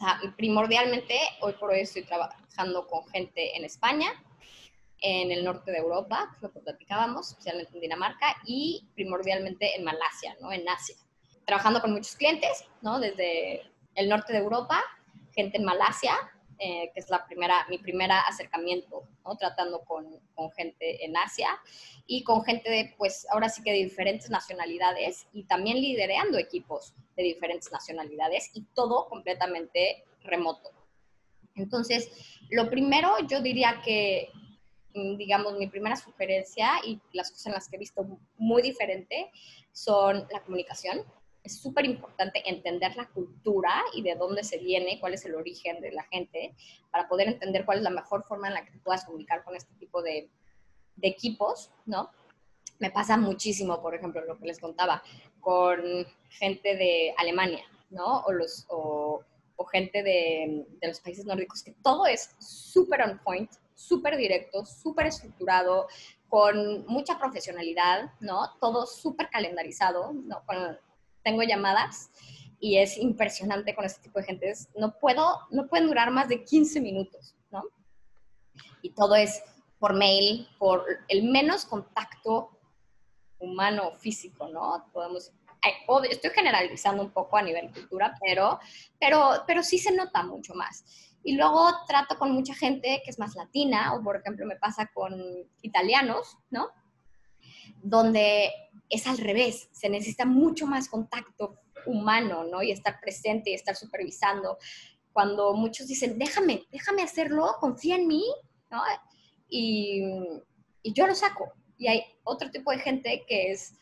[0.00, 4.12] sea, primordialmente, hoy por hoy estoy trabajando con gente en España,
[5.00, 10.36] en el norte de Europa, lo que platicábamos, especialmente en Dinamarca, y primordialmente en Malasia,
[10.40, 10.52] ¿no?
[10.52, 10.96] En Asia.
[11.46, 13.00] Trabajando con muchos clientes, ¿no?
[13.00, 13.62] Desde
[13.94, 14.82] el norte de Europa,
[15.34, 16.14] gente en Malasia,
[16.62, 19.34] eh, que es la primera, mi primer acercamiento, ¿no?
[19.36, 21.58] tratando con, con, gente en Asia
[22.06, 26.92] y con gente de, pues ahora sí que de diferentes nacionalidades y también liderando equipos
[27.16, 30.70] de diferentes nacionalidades y todo completamente remoto.
[31.54, 32.10] Entonces,
[32.50, 34.28] lo primero yo diría que,
[34.94, 39.30] digamos, mi primera sugerencia y las cosas en las que he visto muy diferente
[39.72, 41.04] son la comunicación,
[41.42, 45.80] es súper importante entender la cultura y de dónde se viene, cuál es el origen
[45.80, 46.54] de la gente,
[46.90, 49.72] para poder entender cuál es la mejor forma en la que puedas comunicar con este
[49.74, 50.28] tipo de,
[51.02, 52.10] equipos, ¿no?
[52.78, 55.02] Me pasa muchísimo, por ejemplo, lo que les contaba,
[55.40, 55.80] con
[56.28, 58.20] gente de Alemania, ¿no?
[58.26, 59.24] O, los, o,
[59.56, 64.64] o gente de, de, los países nórdicos, que todo es súper on point, súper directo,
[64.64, 65.88] súper estructurado,
[66.28, 68.56] con mucha profesionalidad, ¿no?
[68.60, 70.44] Todo súper calendarizado, ¿no?
[70.46, 70.78] Con,
[71.22, 72.10] tengo llamadas
[72.60, 74.52] y es impresionante con este tipo de gente.
[74.76, 77.64] No puedo, no pueden durar más de 15 minutos, ¿no?
[78.82, 79.42] Y todo es
[79.78, 82.50] por mail, por el menos contacto
[83.38, 84.88] humano físico, ¿no?
[84.92, 85.32] Podemos,
[86.08, 88.60] estoy generalizando un poco a nivel cultura, pero,
[89.00, 90.84] pero, pero sí se nota mucho más.
[91.22, 94.90] Y luego trato con mucha gente que es más latina, o por ejemplo me pasa
[94.92, 95.14] con
[95.62, 96.70] italianos, ¿no?
[97.82, 98.50] Donde
[98.88, 102.62] es al revés, se necesita mucho más contacto humano, ¿no?
[102.62, 104.58] Y estar presente y estar supervisando.
[105.12, 108.24] Cuando muchos dicen, déjame, déjame hacerlo, confía en mí,
[108.70, 108.82] ¿no?
[109.48, 110.02] Y,
[110.82, 111.52] y yo lo saco.
[111.78, 113.74] Y hay otro tipo de gente que es,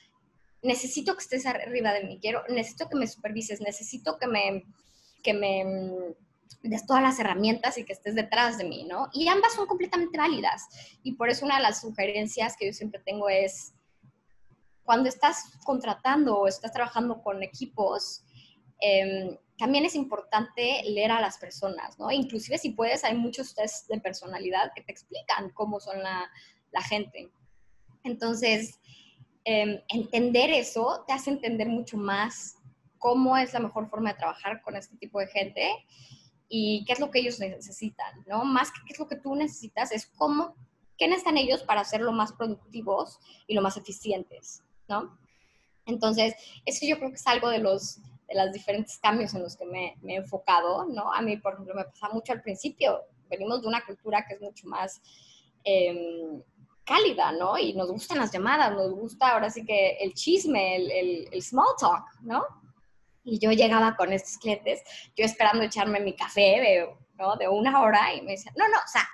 [0.62, 4.64] necesito que estés arriba de mí, quiero, necesito que me supervises, necesito que me,
[5.22, 6.16] que me
[6.62, 9.08] des todas las herramientas y que estés detrás de mí, ¿no?
[9.12, 10.66] Y ambas son completamente válidas.
[11.02, 13.74] Y por eso una de las sugerencias que yo siempre tengo es,
[14.82, 18.24] cuando estás contratando o estás trabajando con equipos,
[18.80, 22.10] em, también es importante leer a las personas, ¿no?
[22.10, 26.30] Inclusive si puedes, hay muchos tests de personalidad que te explican cómo son la,
[26.70, 27.28] la gente.
[28.04, 28.80] Entonces,
[29.44, 32.56] em, entender eso te hace entender mucho más
[32.98, 35.70] cómo es la mejor forma de trabajar con este tipo de gente
[36.48, 38.44] y qué es lo que ellos necesitan, ¿no?
[38.44, 40.54] Más que qué es lo que tú necesitas, es cómo,
[40.96, 45.18] qué necesitan ellos para ser lo más productivos y lo más eficientes, ¿no?
[45.86, 46.34] Entonces,
[46.64, 49.64] eso yo creo que es algo de los de los diferentes cambios en los que
[49.64, 51.12] me, he enfocado, ¿no?
[51.12, 53.00] A mí, por ejemplo, me pasa mucho al principio.
[53.28, 55.00] Venimos de una cultura que es mucho más
[55.64, 56.42] em,
[56.84, 57.58] cálida, ¿no?
[57.58, 61.74] Y nos gustan las llamadas, nos gusta ahora sí que el chisme, el, el, small
[61.80, 62.44] talk, ¿no?
[63.30, 64.82] Y yo llegaba con estos clientes,
[65.16, 66.88] yo esperando echarme mi café de,
[67.18, 67.36] ¿no?
[67.36, 69.08] de una hora y me decían, no, no, o sea,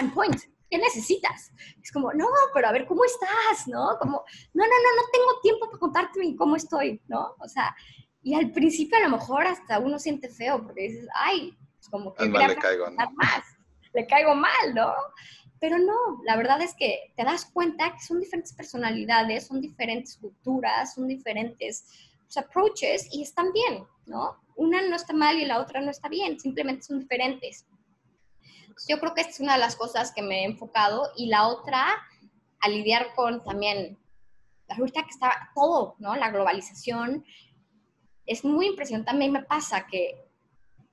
[0.00, 1.52] on point, ¿qué necesitas?
[1.82, 3.68] Es como, no, pero a ver, ¿cómo estás?
[3.68, 3.98] ¿No?
[4.00, 7.34] Como, no, no, no, no tengo tiempo para contarte cómo estoy, ¿no?
[7.40, 7.76] O sea,
[8.22, 12.14] y al principio a lo mejor hasta uno siente feo porque dices, ay, es como
[12.14, 13.44] que le caigo, más,
[13.92, 14.94] le caigo mal, ¿no?
[15.60, 20.16] Pero no, la verdad es que te das cuenta que son diferentes personalidades, son diferentes
[20.16, 21.86] culturas, son diferentes
[22.32, 24.38] pues, approaches y están bien, ¿no?
[24.56, 27.66] Una no está mal y la otra no está bien, simplemente son diferentes.
[28.88, 31.46] Yo creo que esta es una de las cosas que me he enfocado y la
[31.48, 31.86] otra
[32.60, 33.98] a lidiar con también,
[34.68, 36.16] ahorita que está todo, ¿no?
[36.16, 37.24] La globalización,
[38.24, 39.10] es muy impresionante.
[39.10, 40.24] También me pasa que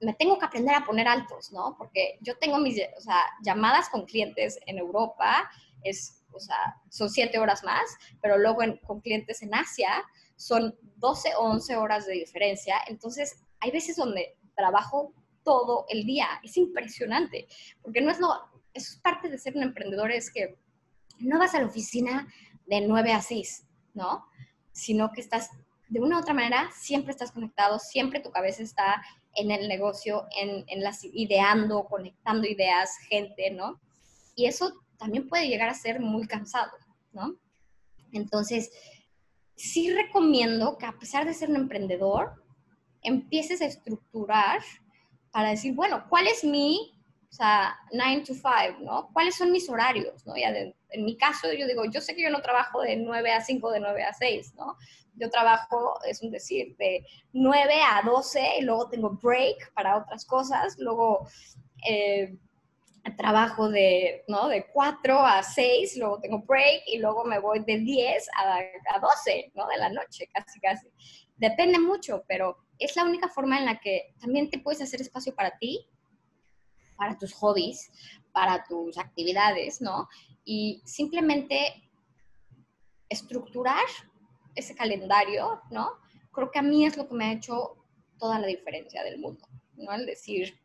[0.01, 1.75] me tengo que aprender a poner altos, ¿no?
[1.77, 5.49] Porque yo tengo mis o sea, llamadas con clientes en Europa,
[5.83, 10.05] es, o sea, son siete horas más, pero luego con clientes en Asia
[10.39, 12.75] son 12 o 11 horas de diferencia.
[12.87, 16.27] Entonces, hay veces donde trabajo todo el día.
[16.43, 17.47] Es impresionante,
[17.81, 18.33] porque no es lo,
[18.73, 20.57] eso es parte de ser un emprendedor, es que
[21.19, 22.31] no vas a la oficina
[22.67, 24.25] de 9 a 6, ¿no?
[24.71, 25.49] Sino que estás
[25.89, 30.25] de una u otra manera siempre estás conectado, siempre tu cabeza está en el negocio,
[30.39, 33.81] en, en las ideando, conectando ideas, gente, ¿no?
[34.35, 36.71] Y eso también puede llegar a ser muy cansado,
[37.11, 37.35] ¿no?
[38.13, 38.71] Entonces,
[39.59, 42.41] sí recomiendo que a pesar de ser un emprendedor,
[43.01, 44.61] empieces a estructurar
[45.31, 46.93] para decir, bueno, ¿cuál es mi,
[47.29, 49.09] o sea, 9 to 5, ¿no?
[49.11, 50.35] ¿Cuáles son mis horarios, ¿no?
[50.37, 53.41] Ya en mi caso, yo digo, yo sé que yo no trabajo de 9 a
[53.41, 54.77] 5, de 9 a 6, ¿no?
[55.15, 60.25] Yo trabajo, es un decir, de 9 a 12 y luego tengo break para otras
[60.25, 61.27] cosas, luego
[61.87, 62.37] eh,
[63.17, 64.47] trabajo de, ¿no?
[64.47, 68.57] de 4 a 6, luego tengo break y luego me voy de 10 a,
[68.95, 69.67] a 12 ¿no?
[69.67, 70.87] de la noche, casi, casi.
[71.37, 75.35] Depende mucho, pero es la única forma en la que también te puedes hacer espacio
[75.35, 75.85] para ti,
[76.97, 77.91] para tus hobbies,
[78.31, 80.07] para tus actividades, ¿no?
[80.43, 81.89] Y simplemente
[83.07, 83.85] estructurar
[84.55, 85.91] ese calendario, ¿no?
[86.31, 87.77] Creo que a mí es lo que me ha hecho
[88.17, 89.93] toda la diferencia del mundo, ¿no?
[89.93, 90.59] El decir,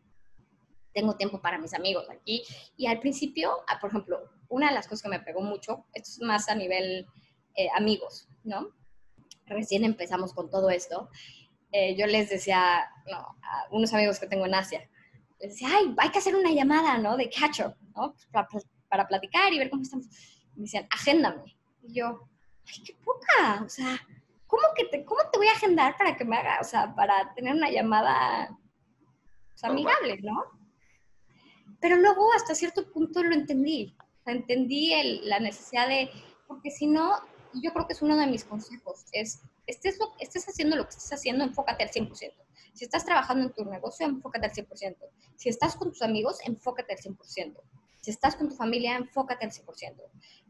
[0.95, 2.45] tengo tiempo para mis amigos aquí.
[2.77, 6.11] Y al principio, ah, por ejemplo, una de las cosas que me pegó mucho, esto
[6.11, 7.07] es más a nivel
[7.57, 8.69] eh, amigos, ¿no?
[9.47, 11.11] Recién empezamos con todo esto.
[11.73, 14.89] Eh, yo les decía, no, a unos amigos que tengo en Asia,
[15.41, 17.17] les decía, ay, hay que hacer una llamada, ¿no?
[17.17, 18.15] De catch up, ¿no?
[18.31, 18.49] Para,
[18.89, 20.07] para platicar y ver cómo estamos.
[20.55, 21.57] me decían, agéndame.
[21.83, 22.29] Y yo,
[22.69, 23.99] ay, qué poca, o sea,
[24.47, 27.35] ¿cómo, que te, ¿cómo te voy a agendar para que me haga, o sea, para
[27.35, 28.57] tener una llamada
[29.63, 30.64] amigable, ¿no?
[31.85, 33.95] Pero luego hasta cierto punto lo entendí,
[34.25, 36.09] entendí el, la necesidad de,
[36.47, 37.19] porque si no,
[37.53, 40.89] yo creo que es uno de mis consejos, es, estés, lo, estés haciendo lo que
[40.97, 42.33] estés haciendo, enfócate al 100%.
[42.73, 44.97] Si estás trabajando en tu negocio, enfócate al 100%.
[45.37, 47.61] Si estás con tus amigos, enfócate al 100%.
[48.01, 49.95] Si estás con tu familia, enfócate al 100%,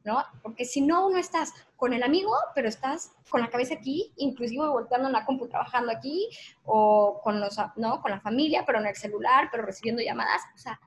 [0.04, 0.22] ¿no?
[0.40, 4.68] Porque si no, uno estás con el amigo, pero estás con la cabeza aquí, inclusive
[4.68, 6.30] volteando en la compu trabajando aquí,
[6.62, 8.00] o con, los, ¿no?
[8.00, 10.40] con la familia, pero en el celular, pero recibiendo llamadas.
[10.54, 10.78] O sea,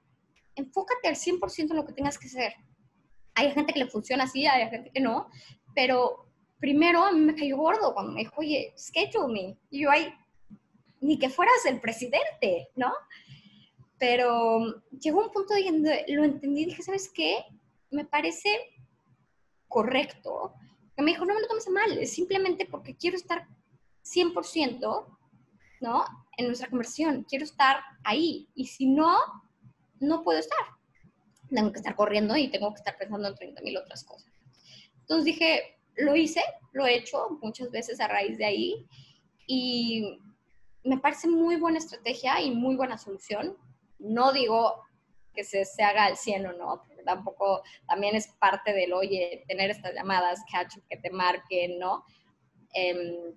[0.61, 2.53] enfócate al 100% en lo que tengas que hacer.
[3.35, 5.29] Hay gente que le funciona así, hay gente que no,
[5.75, 6.27] pero
[6.59, 9.57] primero a mí me cayó gordo cuando me dijo, oye, schedule me.
[9.69, 10.13] Y yo, ay,
[11.01, 12.91] ni que fueras el presidente, ¿no?
[13.99, 17.43] Pero llegó un punto donde lo entendí y dije, ¿sabes qué?
[17.91, 18.49] Me parece
[19.67, 20.53] correcto.
[20.95, 23.47] Que me dijo, no me lo tomes mal, es simplemente porque quiero estar
[24.03, 25.17] 100%,
[25.81, 26.05] ¿no?
[26.37, 28.49] En nuestra conversión, quiero estar ahí.
[28.55, 29.15] Y si no,
[29.99, 30.59] no puedo estar.
[31.49, 34.31] Tengo que estar corriendo y tengo que estar pensando en 30 mil otras cosas.
[35.01, 36.41] Entonces dije, lo hice,
[36.73, 38.87] lo he hecho muchas veces a raíz de ahí.
[39.47, 40.19] Y
[40.83, 43.57] me parece muy buena estrategia y muy buena solución.
[43.99, 44.83] No digo
[45.33, 49.71] que se, se haga al 100 o no, tampoco, también es parte del, oye, tener
[49.71, 52.03] estas llamadas, catch que te marquen, ¿no?
[52.73, 53.33] Em,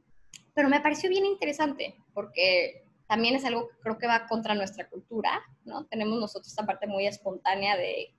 [0.52, 4.88] pero me pareció bien interesante porque también es algo que creo que va contra nuestra
[4.88, 5.84] cultura, ¿no?
[5.86, 8.14] Tenemos nosotros esta parte muy espontánea de,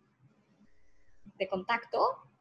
[1.23, 1.97] de contacto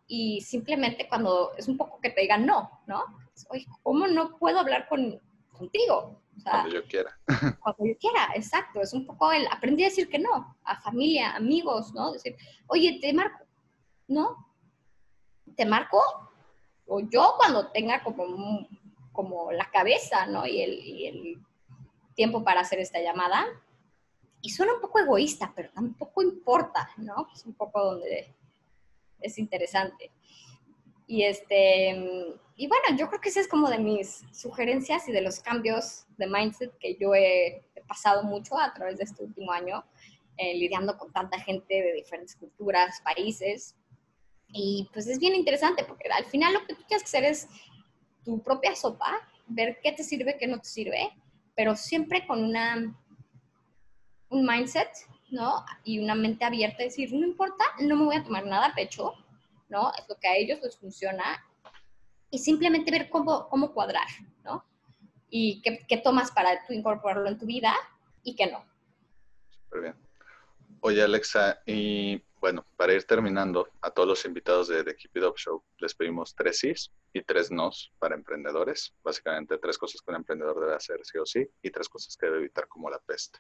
[0.08, 3.04] y simplemente cuando es un poco que te digan no, ¿no?
[3.50, 5.20] Oye, ¿cómo no puedo hablar con,
[5.52, 6.20] contigo?
[6.42, 7.16] cuando yo quiera.
[7.62, 8.80] Cuando yo quiera, exacto.
[8.80, 12.12] Es un poco el aprendí a decir que no, a familia, amigos, ¿no?
[12.12, 12.36] Decir,
[12.66, 13.44] oye, te marco,
[14.08, 14.56] ¿no?
[15.54, 16.02] Te marco,
[16.86, 18.66] o yo cuando tenga como,
[19.12, 20.46] como la cabeza, ¿no?
[20.46, 21.49] Y el, y el
[22.14, 23.46] tiempo para hacer esta llamada.
[24.42, 27.28] Y suena un poco egoísta, pero tampoco importa, ¿no?
[27.34, 28.34] Es un poco donde
[29.20, 30.10] es interesante.
[31.06, 31.90] Y, este,
[32.56, 36.06] y bueno, yo creo que esa es como de mis sugerencias y de los cambios
[36.16, 39.84] de mindset que yo he, pasado mucho a través de este último año,
[40.36, 43.74] eh, lidiando con tanta gente de diferentes culturas, países.
[44.52, 47.48] Y pues es bien interesante porque al final lo que tú tienes que hacer es
[48.24, 51.10] tu propia sopa, ver qué te sirve, qué no te sirve,
[51.56, 52.94] pero siempre con una,
[54.28, 54.90] un mindset
[55.30, 55.64] ¿no?
[55.84, 59.14] Y una mente abierta, decir, no importa, no me voy a tomar nada a pecho,
[59.68, 59.92] ¿no?
[59.98, 61.44] Es lo que a ellos les funciona.
[62.30, 64.06] Y simplemente ver cómo, cómo cuadrar,
[64.44, 64.64] ¿no?
[65.28, 67.74] Y qué, qué tomas para tú incorporarlo en tu vida
[68.22, 68.64] y qué no.
[69.64, 69.94] Súper bien.
[70.80, 75.24] Oye, Alexa, y bueno, para ir terminando, a todos los invitados de The Keep It
[75.24, 78.94] Up Show les pedimos tres sís y tres nos para emprendedores.
[79.02, 82.26] Básicamente tres cosas que un emprendedor debe hacer sí o sí y tres cosas que
[82.26, 83.38] debe evitar como la peste.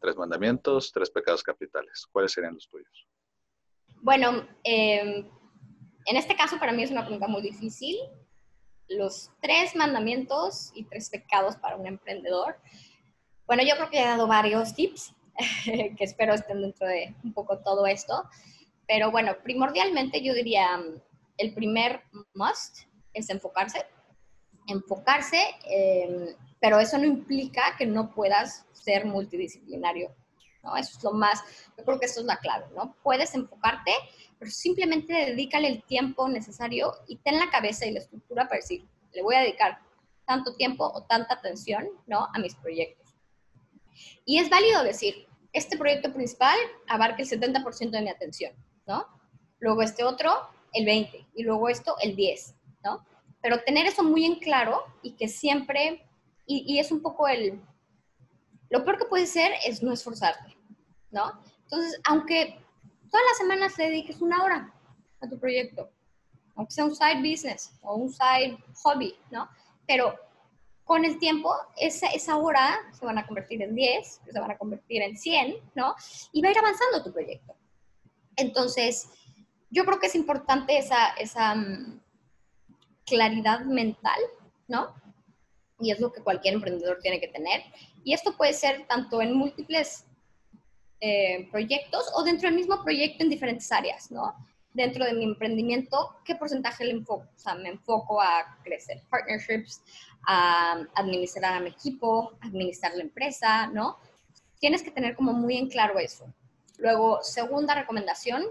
[0.00, 2.06] Tres mandamientos, tres pecados capitales.
[2.10, 3.06] ¿Cuáles serían los tuyos?
[4.02, 5.28] Bueno, em,
[6.06, 7.96] en este caso para mí es una pregunta muy difícil.
[8.88, 12.56] Los tres mandamientos y tres pecados para un emprendedor.
[13.46, 15.14] Bueno, yo creo que he dado varios tips
[15.64, 18.28] que espero estén dentro de un poco todo esto.
[18.88, 21.00] Pero bueno, primordialmente yo diría, mm,
[21.38, 22.02] el primer
[22.34, 23.84] must es enfocarse.
[24.66, 30.14] Enfocarse, em, pero eso no implica que no puedas ser multidisciplinario.
[30.62, 30.76] ¿no?
[30.76, 31.42] Eso es lo más,
[31.76, 32.96] yo creo que eso es la clave, ¿no?
[33.02, 33.92] Puedes enfocarte,
[34.38, 38.84] pero simplemente dedícale el tiempo necesario y ten la cabeza y la estructura para decir,
[39.12, 39.78] le voy a dedicar
[40.26, 42.28] tanto tiempo o tanta atención, ¿no?
[42.34, 43.14] A mis proyectos.
[44.24, 48.52] Y es válido decir, este proyecto principal abarca el 70% de mi atención,
[48.86, 49.06] ¿no?
[49.60, 50.32] Luego este otro,
[50.72, 52.55] el 20%, y luego esto, el 10%,
[52.86, 53.04] ¿no?
[53.42, 56.06] Pero tener eso muy en claro y que siempre,
[56.46, 57.60] y, es un poco el,
[58.70, 60.56] lo peor que puede ser es no esforzarte,
[61.10, 61.32] ¿no?
[61.64, 62.58] Entonces, aunque
[63.10, 64.72] todas las semanas le dediques una hora
[65.20, 65.90] a tu proyecto,
[66.54, 69.48] aunque sea un side business o un side hobby, ¿no?
[69.86, 70.14] Pero
[70.84, 74.56] con el tiempo, esa, esa hora se van a convertir en 10, se van a
[74.56, 75.96] convertir en 100, ¿no?
[76.32, 77.54] Y va a ir avanzando tu proyecto.
[78.36, 79.08] Entonces,
[79.70, 82.00] yo creo que es importante esa, esa mm,
[83.06, 84.20] claridad mental,
[84.68, 84.94] ¿no?
[85.78, 87.62] Y es lo que cualquier emprendedor tiene que tener.
[88.04, 90.04] Y esto puede ser tanto en múltiples
[91.00, 94.34] eh, proyectos o dentro del mismo proyecto en diferentes áreas, ¿no?
[94.72, 97.28] Dentro de mi emprendimiento, ¿qué porcentaje le enfoco?
[97.34, 99.82] O sea, me enfoco a crecer partnerships,
[100.26, 103.98] a administrar a mi equipo, administrar la empresa, ¿no?
[104.58, 106.26] Tienes que tener como muy en claro eso.
[106.78, 108.44] Luego, segunda recomendación.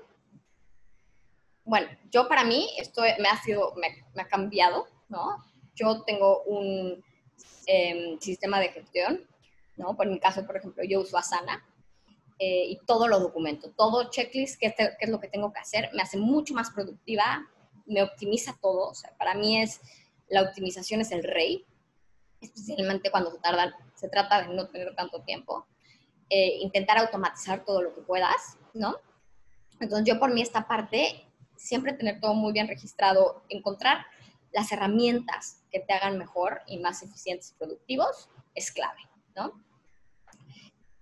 [1.65, 5.43] Bueno, yo para mí esto me ha sido, me, ha cambiado, ¿no?
[5.73, 7.03] Yo tengo un
[7.65, 9.27] em, sistema de gestión,
[9.75, 9.95] ¿no?
[9.97, 11.65] Por mi caso, por ejemplo, yo uso Asana
[12.39, 15.89] eh, y todo lo documento, todo checklist, qué, qué es lo que tengo que hacer,
[15.93, 17.47] me hace mucho más productiva,
[17.85, 18.89] me optimiza todo.
[18.89, 19.81] O sea, para mí es
[20.29, 21.65] la optimización es el rey,
[22.41, 25.65] especialmente cuando se, tardan, se trata de no tener tanto tiempo.
[26.29, 28.95] Eh, intentar automatizar todo lo que puedas, ¿no?
[29.79, 31.23] Entonces yo por mí esta parte,
[31.57, 34.05] siempre tener todo muy bien registrado, encontrar
[34.51, 39.01] las herramientas que te hagan mejor y más eficientes y productivos es clave,
[39.35, 39.61] ¿no?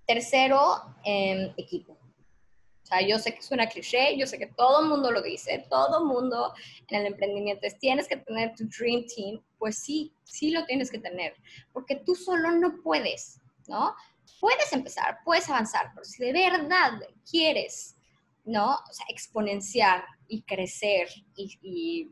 [0.07, 1.93] Tercero, em, equipo.
[1.93, 5.21] O sea, yo sé que es una cliché, yo sé que todo el mundo lo
[5.21, 6.53] dice, todo el mundo
[6.89, 9.41] en el emprendimiento es, tienes que tener tu Dream Team.
[9.57, 11.35] Pues sí, sí lo tienes que tener,
[11.71, 13.95] porque tú solo no puedes, ¿no?
[14.41, 16.99] Puedes empezar, puedes avanzar, pero si de verdad
[17.29, 17.95] quieres,
[18.43, 18.73] ¿no?
[18.73, 22.09] O sea, exponenciar y crecer y,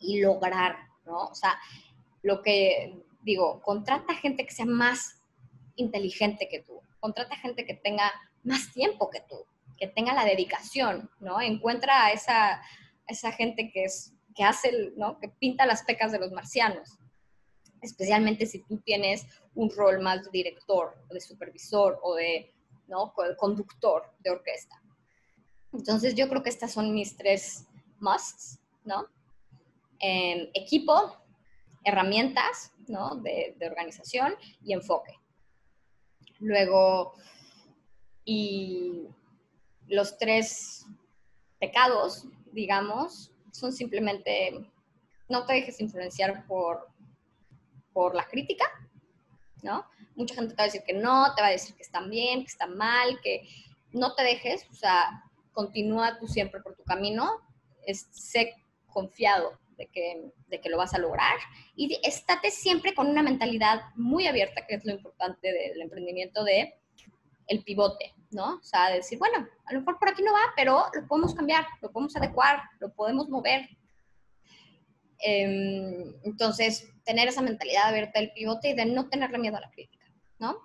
[0.00, 0.76] y lograr,
[1.06, 1.26] ¿no?
[1.26, 1.58] O sea,
[2.22, 5.22] lo que digo, contrata gente que sea más
[5.76, 9.46] inteligente que tú, contrata gente que tenga más tiempo que tú,
[9.76, 11.40] que tenga la dedicación, ¿no?
[11.40, 12.60] Encuentra a esa,
[13.06, 15.20] esa gente que, es, que hace, ¿no?
[15.20, 16.98] Que pinta las pecas de los marcianos,
[17.80, 19.24] especialmente si tú tienes
[19.54, 22.52] un rol más de director, de supervisor, o de,
[22.88, 23.14] ¿no?
[23.36, 24.82] Conductor de orquesta.
[25.72, 27.66] Entonces yo creo que estas son mis tres
[28.00, 29.06] musts, ¿no?
[30.00, 31.16] Equipo,
[31.84, 33.16] herramientas ¿no?
[33.16, 35.14] De, de organización y enfoque.
[36.40, 37.14] Luego,
[38.24, 39.06] y
[39.88, 40.86] los tres
[41.58, 44.70] pecados, digamos, son simplemente
[45.28, 46.88] no te dejes influenciar por,
[47.92, 48.64] por la crítica,
[49.62, 49.84] ¿no?
[50.14, 52.40] Mucha gente te va a decir que no, te va a decir que están bien,
[52.40, 53.46] que están mal, que
[53.92, 55.24] no te dejes, o sea,
[55.58, 57.28] continúa tú siempre por tu camino,
[58.12, 58.54] sé
[58.86, 61.36] confiado de que, de que lo vas a lograr
[61.74, 66.74] y estate siempre con una mentalidad muy abierta, que es lo importante del emprendimiento de
[67.48, 68.58] el pivote, ¿no?
[68.58, 71.66] O sea, decir, bueno, a lo mejor por aquí no va, pero lo podemos cambiar,
[71.82, 73.68] lo podemos adecuar, lo podemos mover.
[75.18, 79.70] Em, entonces, tener esa mentalidad abierta del pivote y de no tenerle miedo a la
[79.72, 80.06] crítica,
[80.38, 80.56] ¿no?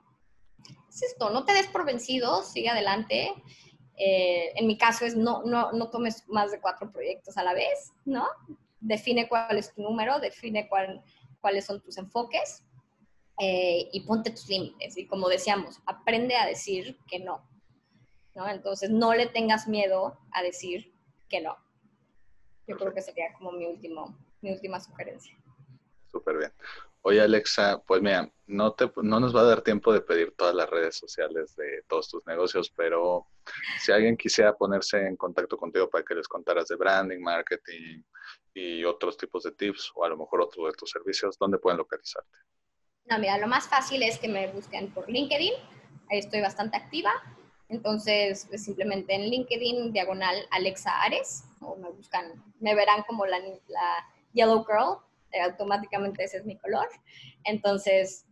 [0.88, 3.34] Es esto, no te des por vencido, sigue adelante.
[3.98, 7.54] Eh, en mi caso es no, no, no tomes más de cuatro proyectos a la
[7.54, 8.28] vez, ¿no?
[8.80, 11.04] Define cuál es tu número, define cuál,
[11.41, 12.64] cuáles son tus enfoques
[13.39, 14.98] eh, y ponte tus límites.
[14.98, 17.48] Y como decíamos, aprende a decir que no.
[18.36, 18.48] ¿no?
[18.50, 20.94] Entonces, no le tengas miedo a decir
[21.30, 21.58] que no.
[22.68, 25.38] Yo creo que sería como mi, último, mi última sugerencia.
[26.12, 26.52] Súper bien.
[27.06, 30.56] Oye, Alexa, pues mira, no, te, no nos va a dar tiempo de pedir todas
[30.56, 33.28] las redes sociales de todos tus negocios, pero
[33.80, 38.01] si alguien quisiera ponerse en contacto contigo para que les contaras de branding, marketing
[38.54, 41.78] y otros tipos de tips, o a lo mejor otro de tus servicios, ¿dónde pueden
[41.78, 42.38] localizarte?
[43.06, 45.54] No, mira, lo más fácil es que me busquen por LinkedIn.
[46.10, 47.12] Ahí estoy bastante activa.
[47.68, 53.39] Entonces, pues, simplemente en LinkedIn, diagonal Alexa Ares, o me buscan, me verán como la,
[54.34, 54.99] Yellow Girl,
[55.41, 56.88] automáticamente ese es mi color.
[57.43, 58.25] Entonces,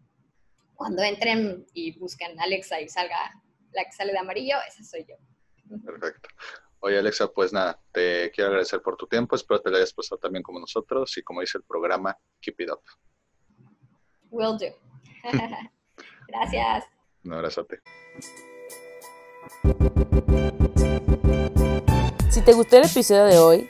[0.76, 3.42] cuando entren y busquen Alexa y salga
[3.72, 5.16] la que sale de amarillo, esa soy yo.
[5.86, 6.30] Perfecto.
[6.80, 9.36] Oye, Alexa, pues nada, te quiero agradecer por tu tiempo.
[9.36, 12.72] Espero te lo hayas pasado también como nosotros y como dice el programa, keep it
[12.72, 12.82] up.
[14.32, 14.66] Will do.
[16.28, 16.86] Gracias.
[17.24, 17.82] Un abrazote.
[22.32, 23.70] Si te gustó el episodio de hoy,